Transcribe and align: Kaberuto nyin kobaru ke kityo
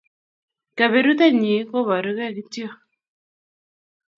Kaberuto 0.77 1.25
nyin 1.39 1.61
kobaru 1.71 2.11
ke 2.17 2.27
kityo 2.35 2.67